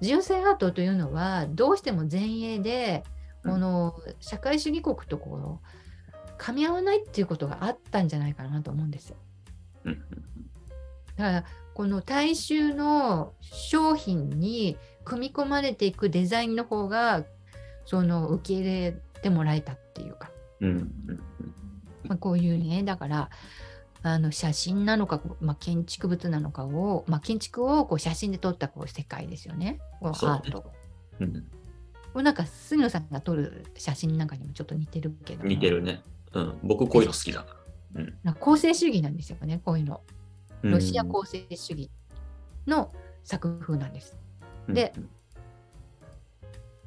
[0.00, 3.04] 純正アートというのはどうしても前衛で、
[3.42, 9.16] この社会主義国とこう噛み合わないっていうことがあったんじゃないかなと思うんですよ。
[11.16, 17.24] だからこの大衆の商品に組み込まれていくデザインの方が
[17.84, 20.30] その受け入れてもらえたっていうか、
[22.04, 23.30] まあ、こういうねだから
[24.02, 30.72] あの写真なのか、まあ、建築物なのかを、まあ、建築をこう写真で撮ったこう世界ですよね、こうアート。
[31.20, 31.32] うん、
[32.12, 35.44] これなんか杉野さんが撮る写真なんかにもちょっと似てるけど。
[35.44, 36.02] 似てるね。
[36.34, 37.56] うん、僕こういうの好きだか
[37.94, 38.02] ら。
[38.02, 40.02] うん、構成主義なんですよね、こういうの。
[40.62, 41.90] ロシア構成主義
[42.66, 44.18] の作風なんです。
[44.68, 44.92] うん、で、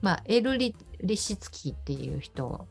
[0.01, 2.67] まあ、エルリ・リシツキーっていう人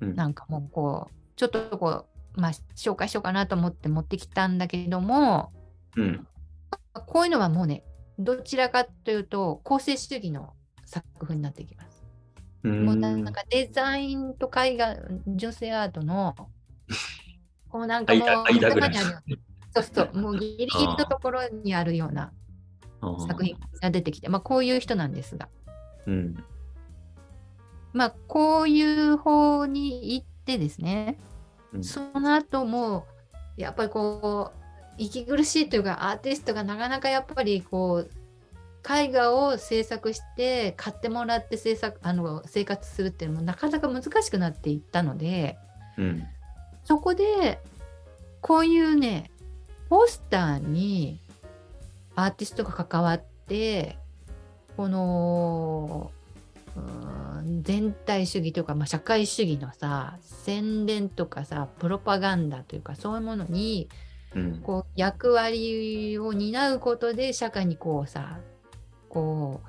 [0.00, 5.52] なんかもこう、ちょっとこう、まあ、紹介しようかなと思って持ってきたんだけれども、
[5.96, 6.26] うん、
[7.06, 7.84] こういうのはもうね、
[8.18, 12.04] どちらかというと、構成主義の作風になっていきます。
[12.64, 14.96] もうなんかデザインと絵画、
[15.26, 16.34] 女性アートの、
[17.68, 18.24] こうなんかもう、
[19.74, 22.32] そうそう、もうギリギリのところにあるような
[23.28, 25.48] 作品が出てきて、まあこういう人なんですが。
[26.06, 26.34] うん、
[27.92, 31.18] まあこういう方に行ってですね、
[31.82, 33.04] その後も
[33.56, 38.10] やっぱりこう息苦しいというかアーティストがなかなかやっぱりこう
[38.88, 45.58] 絵画を制作して買ってもらって制作あの生活するっていうのもなかなか難しくなっていったので、
[45.98, 46.24] うん、
[46.84, 47.60] そこで
[48.40, 49.30] こういうね
[49.88, 51.18] ポスターに
[52.14, 53.98] アーティストが関わって
[54.76, 56.10] この
[57.62, 63.88] 全体主義というか、まあ、社会主義のさ宣伝とかさプロパガンダというかそういうものに、
[64.34, 68.38] うん、こう役割を担うことで社会にこうさ
[69.08, 69.60] こ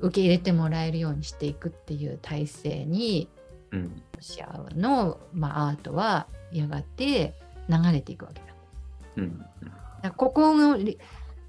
[0.00, 3.28] う受け入れてもらえるようにしていくっていう体制に、
[3.72, 7.34] うん、ロシアの、まあ、アートはやがて
[7.68, 8.46] 流れていくわけだ。
[9.16, 9.44] うん、
[10.16, 10.98] ここのリ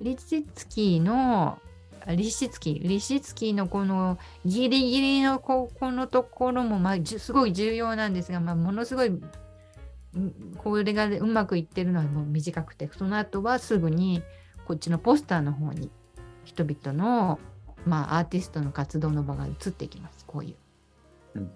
[0.02, 1.60] リツツキーの
[2.16, 9.12] リシツキー、リシツキーのこのギリギリのここのところも、まあ、すごい重要なんですが、まあ、ものすごい
[10.58, 14.24] これがうまくいってるのはもう短くて、その後はすぐに
[14.66, 15.92] こっちのポスターの方に
[16.46, 17.40] 人々の、
[17.86, 20.56] まあ、アーティストの活動の場が移っていきます、こうい
[21.36, 21.50] う。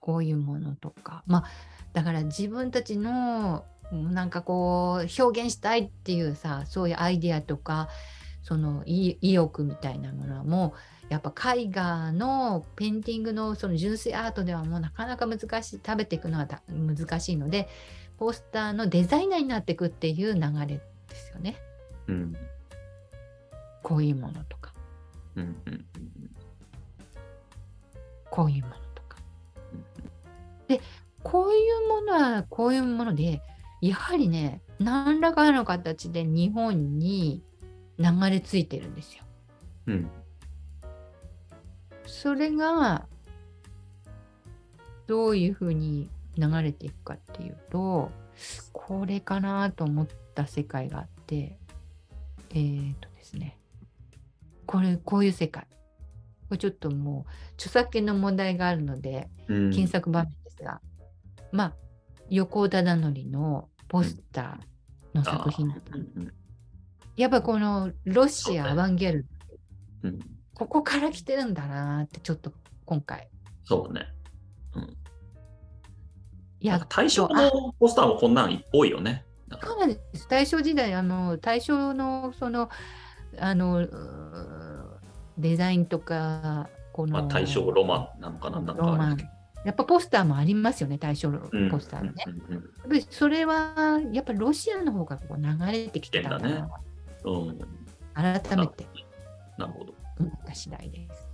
[0.00, 1.22] こういうものとか。
[1.26, 1.44] まあ、
[1.92, 7.88] だから自分たちのなんかこう表現したいっていうさそういうアイデアとか
[8.48, 10.72] その意意欲みたいなものはも
[11.10, 17.68] うやっぱ絵画のペインティングのその純粋アートではもうなかなか難しい食べていくのはた難しいので
[18.16, 20.80] ポスターのデザイナーになっていくっていう流れで
[21.14, 21.56] すよね
[22.06, 22.36] うん。
[23.82, 24.72] こういうものとか
[25.36, 25.56] うん。
[25.66, 25.84] うん。
[28.30, 29.18] こういうものとか
[29.74, 30.66] うん。
[30.68, 30.80] で
[31.22, 33.42] こういうものはこういうもので
[33.82, 37.42] やはりね何らかの形で日本に
[37.98, 39.24] 流れ着いてるんですよ。
[39.86, 40.10] うん。
[42.06, 43.06] それが
[45.06, 48.10] どういうふうに流れていくかっていうと
[48.72, 51.58] これかなと思った世界があって
[52.50, 53.58] えー、とですね
[54.64, 55.66] これこういう世界
[56.48, 59.70] これちょっともう著作権の問題があるのでうん。
[59.70, 60.80] 検索場面ですが、
[61.52, 61.74] まあ
[62.30, 65.72] 横尾忠則のポスターの作品、うん
[66.16, 66.32] うん
[67.18, 69.26] やっぱこのロシアアバンギャル
[70.02, 70.18] ドうん。
[70.54, 72.52] ここから来てるんだなってちょっと
[72.84, 73.28] 今回。
[73.64, 74.06] そうね。
[76.60, 79.24] いやなんか大正のポスターもこんなん多いよね。
[79.62, 80.28] そうなんです。
[80.28, 82.68] 大正時代あの大正のその
[83.38, 83.86] あの
[85.38, 89.28] デザインとかこの、まあ、大正ロマンなのかななんかロマンあるけど
[89.64, 96.70] やっぱポスターもありますよね大正のうんポスターのね、うんうんやっぱりそれはやっぱりロシアの方がこう流れてきてたんだ来てんだな
[97.24, 97.58] うんうん
[98.14, 98.86] 改めて
[99.56, 99.94] なるほど。
[100.18, 101.28] 思った次第です。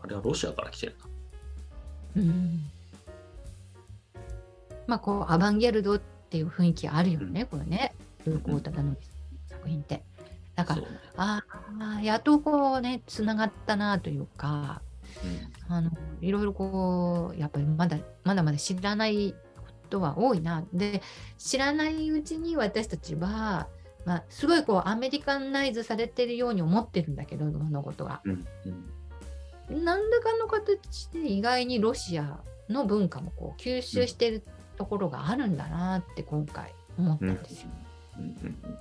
[0.00, 1.06] あれはロシアから来てるな。
[2.16, 2.60] うん
[4.86, 7.94] まあこうアバンギャルドっていう雰囲気あるよね、これね
[8.24, 8.96] 横尾忠則
[9.48, 10.02] 作品って。
[10.54, 10.86] だからね
[11.16, 11.44] あ
[11.80, 14.82] あやっとこうねつながったなというか
[15.68, 15.90] あの
[16.20, 21.00] いろいろこうやっぱりまだまだまだ知らないことは多いなで
[21.38, 23.68] 知らないうちに私たちは、
[24.08, 28.22] まあ、すごいこうアメリカンナイズされてるように思ってるんだけど物事が。
[28.24, 28.34] うんう
[28.70, 28.90] ん
[29.70, 32.40] 何らかの形で意外にロシア
[32.70, 34.42] の文化もこう吸収してる
[34.78, 37.68] ところがあるんだなって今回思ったうんんですよ。
[38.18, 38.78] うんうん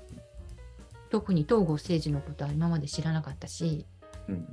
[1.09, 3.85] 特に東郷政治のことは今まで知らなかったし
[4.29, 4.47] うん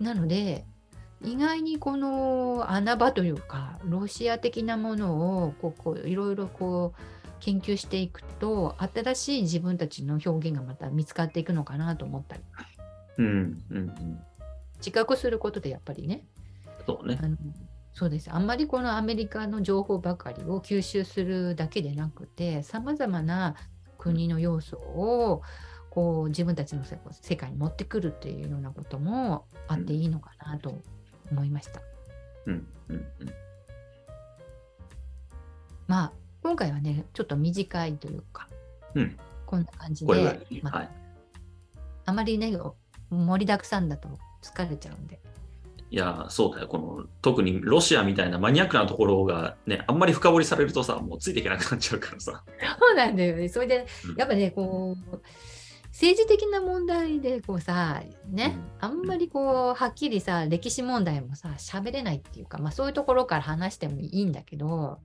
[0.00, 0.64] なので
[1.22, 12.42] 意外にこの穴場というかロシア的なものをこうこういろいろこう研究していくと新しい自分たちの表現がまた見つかっていくのかなと思ったり。
[13.18, 13.26] うん
[13.70, 14.20] うんうん。
[14.78, 16.24] 自覚することでやっぱりね。
[16.86, 17.18] そうね。
[17.20, 17.36] あの
[17.92, 18.30] そうです。
[18.32, 23.56] あんまりこのアメリカの情報ばかりを吸収するだけでなくてさまざまな
[23.98, 25.42] 国の要素を
[25.90, 30.80] こう自分たちの世世界に持ってくるっていうようなこともあっていいのかなと
[31.32, 31.80] 思いました。
[32.46, 33.28] うんうんうん。
[35.88, 36.12] まあ
[36.48, 38.48] 今回はねちょっと短いというか
[38.94, 40.14] うんこんな感じで。
[40.62, 40.88] まあはい。
[42.06, 42.58] あまりね
[43.10, 44.08] 盛りだくさんだと
[44.42, 45.20] 疲れちゃうんで。
[45.90, 46.68] いや、そうだよ。
[46.68, 52.44] この、特にロシアみたいなマニアックなところがね、あんまり深掘りされるとさ、もうついていけなくなっちゃうからさ。
[52.78, 53.48] そうなんだよね。
[53.48, 55.20] それでうん、やっぱね、こう、
[55.86, 64.98] 政治的な問題で、こうさ、ね、あんまりこう、はっきりさ、歴史問題もさ、喋れないっていうか、まあそういうところから話してもいいんだけど、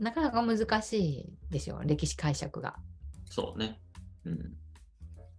[0.00, 2.76] なかなか難しいですよ、歴史解釈が。
[3.26, 3.80] そうね。
[4.24, 4.56] うん。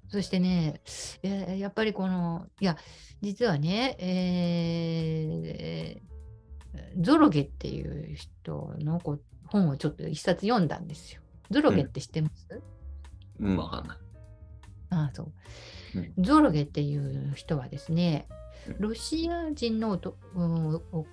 [0.07, 0.81] そしてね、
[1.23, 2.77] えーやっぱりこの、いや、
[3.21, 6.11] 実はね、えー
[6.99, 11.21] ゾロゲっていう人のこう本をちょっと一冊読んだんですよ。
[11.49, 12.47] ゾロゲって知ってます、
[13.39, 13.97] うん、わかんない。
[14.91, 15.31] ああそ
[15.95, 18.27] う、うゾロゲっていう人はですね
[18.67, 21.05] うんロシア人のおとうんおお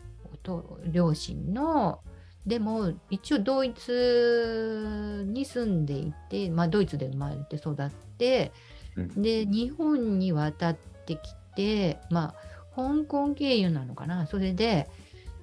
[0.43, 2.01] と両親の
[2.49, 8.53] でも一応ドイツに住んでいて、まあ、ドイツで生まれて育って、
[8.97, 9.23] うん。
[9.23, 10.77] で日本に渡っ
[11.07, 11.19] てき
[11.55, 14.27] て、まあ、香港経由なのかな？
[14.27, 14.89] それで、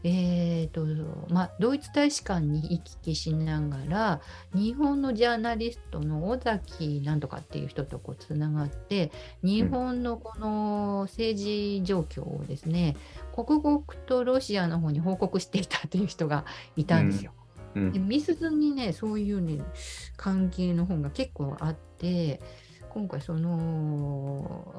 [0.04, 0.86] えーと
[1.34, 4.22] まあ、ドイツ大使館に行き来しながら
[4.54, 12.96] 日本のジャーナリストの尾崎なんとかっていう人とこうつながって日本のこの政治状況をですね、
[13.36, 16.46] 刻々とロシアの方に報告していたという人が
[16.78, 17.34] いたんですよ。
[17.76, 17.92] うん。
[17.92, 19.62] でミスズにねそういうね
[20.16, 22.40] 関係の本が結構あって
[22.90, 24.74] 今回その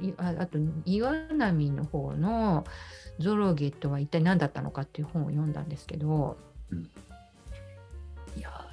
[0.00, 2.64] いああと岩波の方の
[3.18, 6.36] 「ゾロゲとは一体何だったのか」っていう本を読んだんですけど、
[6.70, 6.84] うん。
[8.36, 8.64] いや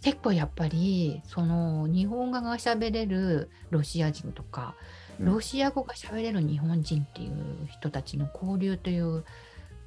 [0.00, 7.32] 結構やっぱりその日本語が喋れるロシア人とかうんロシア語が喋れる日本人っていう
[7.68, 9.24] 人たちの交流という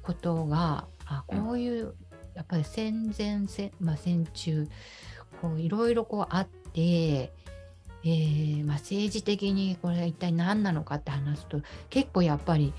[0.02, 1.94] ことがあこういう
[2.34, 4.66] やっぱり戦前戦,、まあ、戦中
[5.40, 7.32] こういろいろこうあって
[8.04, 12.74] えーまあ、政治的にこれが一体何なのかって話すと結構やっぱり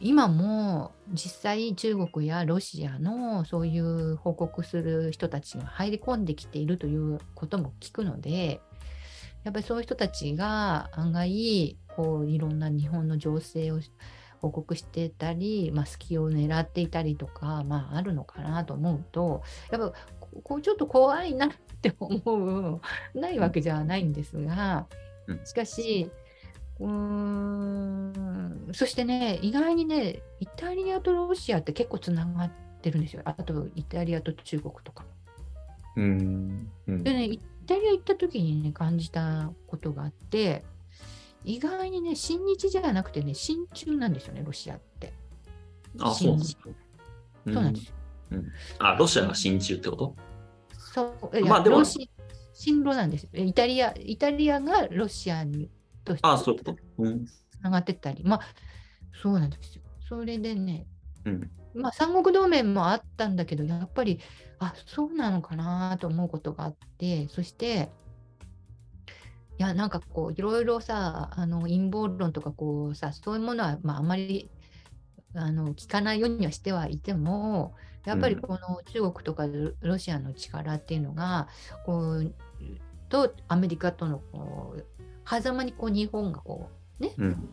[0.00, 8.60] 今も実際中国やロシアのそういう報告する人たちが入り込んできているということも聞くので
[9.44, 13.80] やっぱりそういう人たちが案外こういろんな日本の情勢を
[14.40, 19.92] 報告してたり、まあ、隙を狙っていたりとか、まあ、あるのかなと思うとやっぱ
[20.42, 22.80] こうちょっと怖いなって思
[23.14, 24.86] うないわけじゃないんですが
[25.44, 26.10] しかし
[26.78, 35.04] うーんそしてね意外にねイタリアとロシアって結構つながってるんですよあとイタリアと中国とか。
[35.96, 36.68] うん。
[36.86, 40.64] うんでねイタリア行った時にね感じたことがあって
[41.44, 45.12] 意外にね親日じゃなくてね親中なんですよねロシアって。
[46.00, 46.66] あ、そうなんだ親日
[47.46, 47.94] そうなんですよ。
[48.78, 50.16] あ、ロシアが親中ってこと？
[50.76, 53.30] そういやまあでも親ロなんですよ。
[53.34, 55.70] イタリアイタリアがロシアに
[56.04, 56.76] としてあ、そういうこと？
[56.98, 57.24] うん。
[57.24, 57.30] つ
[57.62, 58.40] ながってったり、まあ
[59.22, 59.82] そうなんですよ。
[60.08, 60.86] それでね、
[61.24, 61.50] うん。
[61.74, 64.20] まあ三国同盟もあったんだけど、やっぱり、
[64.58, 67.90] あそうなのかなと思うことがあって、そして、
[69.60, 74.50] いや、なんかこう、いろいろさ、あの陰謀論とかこうさ、そういうものは、まあ、あんまり
[75.34, 77.74] あの聞かないようにはしてはいても、
[78.06, 78.40] やっぱりうん。
[78.40, 81.46] この中国とかロロシアの力っていうのが、
[81.84, 82.32] こう、
[83.10, 84.86] とアメリカとのこう
[85.28, 87.52] 狭間にこう日本がこう、ね、うん。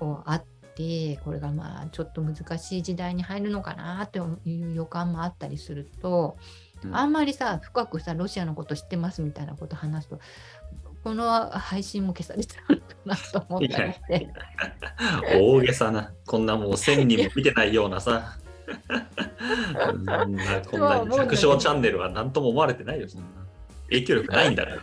[0.00, 6.36] こうあってこれがまあちょっと難しい時代に入るのかなっていう予感もあったりすると、
[6.82, 6.96] うん。
[6.96, 10.20] あんまりさ深くさロシアのこと知ってますみたいなこと話すと
[11.04, 14.28] この配信も消されちゃうのかなと思ったりして
[15.40, 18.38] 大げさな、こんなもう1000人も見てないようなさ。
[19.86, 20.26] こんな
[21.06, 23.26] 弱小チャンネルは何とも思われてないよ、そんな。
[23.88, 24.82] 影響力ないんだから。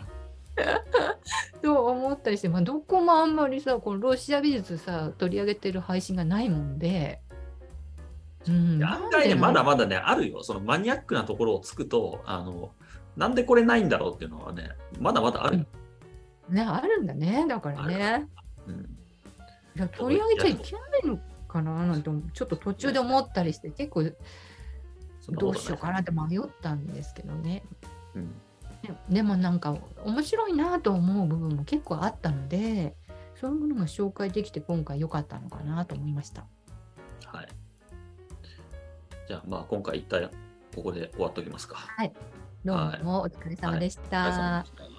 [1.61, 7.21] と思ったりして、まあ、どこもあんまりさこのロシア美術さ取り上げてる配信がないもんで。
[8.47, 10.43] うん、案外ね、まだまだね、あるよ。
[10.43, 12.71] そのマニアックなところをつくと、あの、
[13.17, 15.65] なんでこれないんだろうっていうのはね、まだまだあるよ。
[16.49, 18.27] ねあるんだねだからね。
[18.67, 18.89] うん
[19.77, 21.19] いや取り上げちゃいけないの
[21.49, 24.03] かななんてちょっと途中で思ったりして結構
[25.31, 27.63] どうしようかなって迷ったんですけどね。
[28.15, 28.33] うん
[28.81, 29.75] ででもなんか
[30.05, 32.95] 面白いなと思う部分も結構あったので
[33.33, 36.45] そういうものが紹介できて今回良かったのかなと思いました。
[37.25, 37.47] はい。
[39.27, 40.29] じゃあ、まあ、今回一旦
[40.75, 41.77] ここで終わっておきますか。
[42.63, 44.01] どうもお疲れ様でした。
[44.01, 44.94] お疲れ様でした